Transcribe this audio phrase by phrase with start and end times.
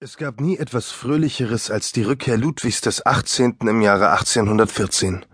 [0.00, 3.56] Es gab nie etwas Fröhlicheres als die Rückkehr Ludwigs des 18.
[3.62, 5.26] im Jahre 1814.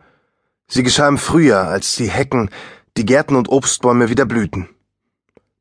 [0.69, 2.49] Sie geschah im Frühjahr, als die Hecken,
[2.97, 4.71] die Gärten und Obstbäume wieder blühten.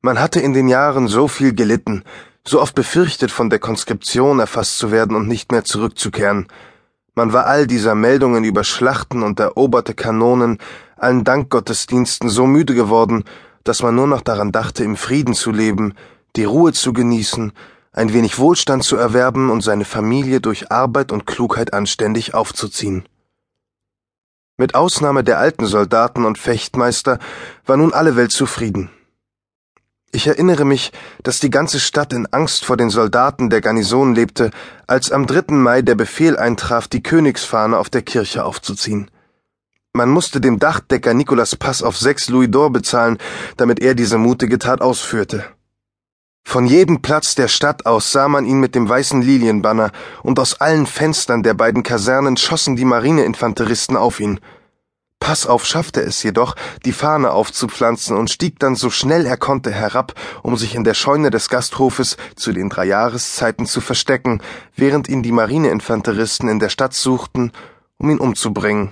[0.02, 2.06] Man hatte in den Jahren so viel gelitten,
[2.48, 6.48] so oft befürchtet, von der Konskription erfasst zu werden und nicht mehr zurückzukehren.
[7.14, 10.60] Man war all dieser Meldungen über Schlachten und eroberte Kanonen,
[10.96, 13.26] allen Dankgottesdiensten so müde geworden,
[13.66, 15.94] dass man nur noch daran dachte, im Frieden zu leben,
[16.38, 17.52] die Ruhe zu genießen
[17.94, 23.08] ein wenig Wohlstand zu erwerben und seine Familie durch Arbeit und Klugheit anständig aufzuziehen.
[24.58, 27.20] Mit Ausnahme der alten Soldaten und Fechtmeister
[27.66, 28.90] war nun alle Welt zufrieden.
[30.12, 30.92] Ich erinnere mich,
[31.24, 34.52] dass die ganze Stadt in Angst vor den Soldaten der Garnison lebte,
[34.86, 35.56] als am 3.
[35.56, 39.10] Mai der Befehl eintraf, die Königsfahne auf der Kirche aufzuziehen.
[39.92, 43.18] Man musste dem Dachdecker Nicolas Pass auf sechs Louis d'Or bezahlen,
[43.58, 45.46] damit er diese mutige Tat ausführte.
[46.44, 50.62] Von jedem Platz der Stadt aus sah man ihn mit dem weißen Lilienbanner, und aus
[50.62, 54.40] allen Fenstern der beiden Kasernen schossen die Marineinfanteristen auf ihn.
[55.20, 60.14] Passauf schaffte es jedoch, die Fahne aufzupflanzen und stieg dann so schnell er konnte herab,
[60.42, 64.42] um sich in der Scheune des Gasthofes zu den drei Jahreszeiten zu verstecken,
[64.76, 67.54] während ihn die Marineinfanteristen in der Stadt suchten,
[67.98, 68.92] um ihn umzubringen.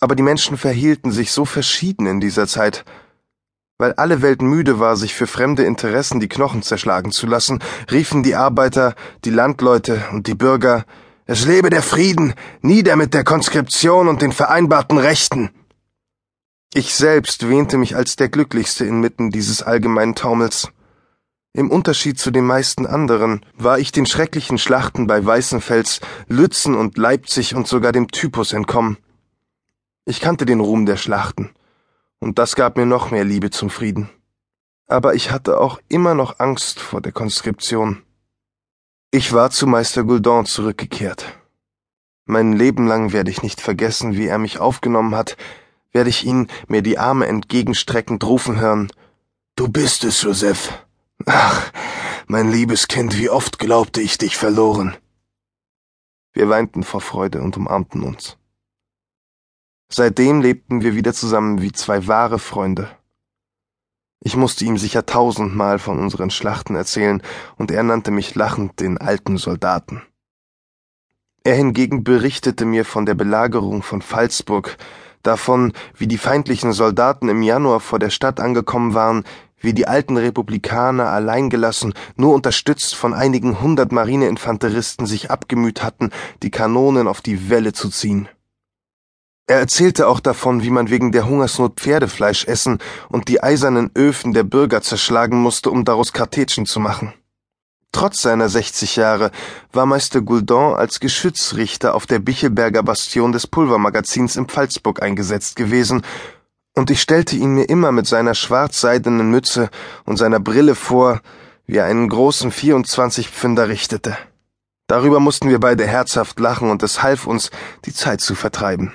[0.00, 2.84] Aber die Menschen verhielten sich so verschieden in dieser Zeit,
[3.78, 8.22] weil alle Welt müde war, sich für fremde Interessen die Knochen zerschlagen zu lassen, riefen
[8.22, 8.94] die Arbeiter,
[9.24, 10.84] die Landleute und die Bürger
[11.26, 15.50] Es lebe der Frieden, nieder mit der Konskription und den vereinbarten Rechten.
[16.74, 20.68] Ich selbst wähnte mich als der Glücklichste inmitten dieses allgemeinen Taumels.
[21.52, 26.98] Im Unterschied zu den meisten anderen war ich den schrecklichen Schlachten bei Weißenfels, Lützen und
[26.98, 28.98] Leipzig und sogar dem Typus entkommen.
[30.04, 31.50] Ich kannte den Ruhm der Schlachten
[32.24, 34.08] und das gab mir noch mehr Liebe zum Frieden.
[34.86, 38.02] Aber ich hatte auch immer noch Angst vor der Konskription.
[39.10, 41.38] Ich war zu Meister Gouldon zurückgekehrt.
[42.24, 45.36] Mein Leben lang werde ich nicht vergessen, wie er mich aufgenommen hat,
[45.92, 48.90] werde ich ihn mir die Arme entgegenstreckend rufen hören.
[49.54, 50.72] Du bist es, Joseph.
[51.26, 51.70] Ach,
[52.26, 54.96] mein liebes Kind, wie oft glaubte ich dich verloren.
[56.32, 58.38] Wir weinten vor Freude und umarmten uns.
[59.96, 62.88] Seitdem lebten wir wieder zusammen wie zwei wahre Freunde.
[64.18, 67.22] Ich musste ihm sicher tausendmal von unseren Schlachten erzählen,
[67.58, 70.02] und er nannte mich lachend den alten Soldaten.
[71.44, 74.78] Er hingegen berichtete mir von der Belagerung von Pfalzburg,
[75.22, 79.22] davon, wie die feindlichen Soldaten im Januar vor der Stadt angekommen waren,
[79.60, 86.10] wie die alten Republikaner alleingelassen, nur unterstützt von einigen hundert Marineinfanteristen sich abgemüht hatten,
[86.42, 88.28] die Kanonen auf die Wälle zu ziehen.
[89.46, 92.78] Er erzählte auch davon, wie man wegen der Hungersnot Pferdefleisch essen
[93.10, 97.12] und die eisernen Öfen der Bürger zerschlagen musste, um daraus Kartätschen zu machen.
[97.92, 99.30] Trotz seiner 60 Jahre
[99.72, 106.02] war Meister Gouldon als Geschützrichter auf der Bichelberger Bastion des Pulvermagazins in Pfalzburg eingesetzt gewesen,
[106.74, 109.70] und ich stellte ihn mir immer mit seiner schwarzseidenen Mütze
[110.04, 111.20] und seiner Brille vor,
[111.66, 114.16] wie er einen großen 24 Pfünder richtete.
[114.88, 117.50] Darüber mussten wir beide herzhaft lachen, und es half uns,
[117.84, 118.92] die Zeit zu vertreiben.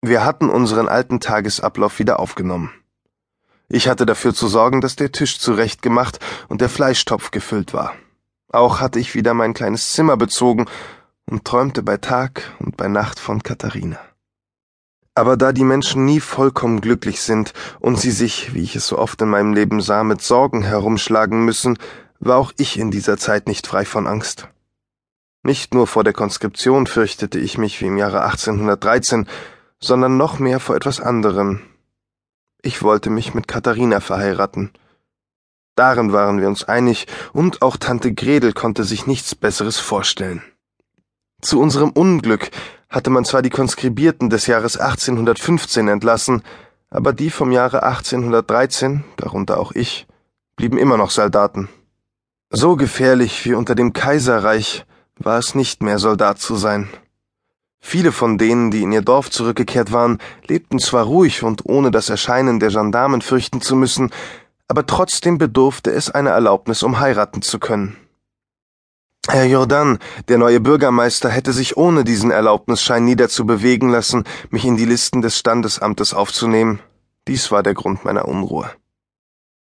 [0.00, 2.70] Wir hatten unseren alten Tagesablauf wieder aufgenommen.
[3.68, 7.94] Ich hatte dafür zu sorgen, dass der Tisch zurechtgemacht und der Fleischtopf gefüllt war.
[8.50, 10.66] Auch hatte ich wieder mein kleines Zimmer bezogen
[11.26, 13.98] und träumte bei Tag und bei Nacht von Katharina.
[15.14, 18.98] Aber da die Menschen nie vollkommen glücklich sind und sie sich, wie ich es so
[18.98, 21.76] oft in meinem Leben sah, mit Sorgen herumschlagen müssen,
[22.20, 24.48] war auch ich in dieser Zeit nicht frei von Angst.
[25.42, 29.26] Nicht nur vor der Konskription fürchtete ich mich wie im Jahre 1813,
[29.80, 31.60] sondern noch mehr vor etwas anderem.
[32.62, 34.70] Ich wollte mich mit Katharina verheiraten.
[35.76, 40.42] Darin waren wir uns einig, und auch Tante Gredel konnte sich nichts Besseres vorstellen.
[41.40, 42.50] Zu unserem Unglück
[42.88, 46.42] hatte man zwar die Konskribierten des Jahres 1815 entlassen,
[46.90, 50.08] aber die vom Jahre 1813, darunter auch ich,
[50.56, 51.68] blieben immer noch Soldaten.
[52.50, 54.84] So gefährlich wie unter dem Kaiserreich
[55.16, 56.88] war es nicht mehr Soldat zu sein.
[57.80, 62.10] Viele von denen, die in ihr Dorf zurückgekehrt waren, lebten zwar ruhig und ohne das
[62.10, 64.10] Erscheinen der Gendarmen fürchten zu müssen,
[64.66, 67.96] aber trotzdem bedurfte es einer Erlaubnis, um heiraten zu können.
[69.30, 69.98] Herr Jordan,
[70.28, 75.38] der neue Bürgermeister, hätte sich ohne diesen Erlaubnisschein niederzubewegen lassen, mich in die Listen des
[75.38, 76.80] Standesamtes aufzunehmen.
[77.26, 78.70] Dies war der Grund meiner Unruhe.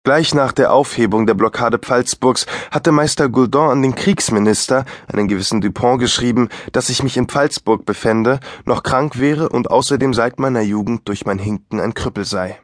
[0.07, 5.59] Gleich nach der Aufhebung der Blockade Pfalzburgs hatte Meister Gouldon an den Kriegsminister, einen gewissen
[5.59, 10.62] Dupont, geschrieben, dass ich mich in Pfalzburg befände, noch krank wäre und außerdem seit meiner
[10.62, 12.57] Jugend durch mein Hinken ein Krüppel sei.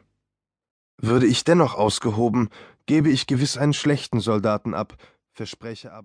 [0.96, 2.48] Würde ich dennoch ausgehoben,
[2.86, 4.94] gebe ich gewiss einen schlechten Soldaten ab,
[5.34, 6.02] verspräche aber